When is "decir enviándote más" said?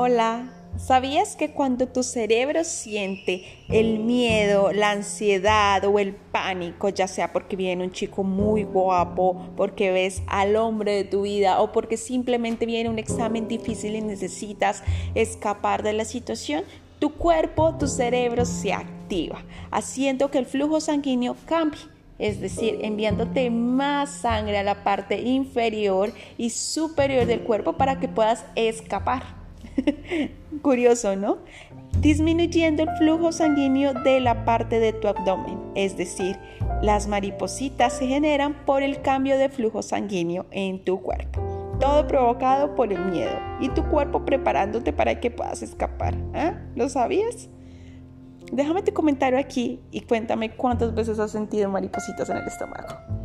22.40-24.10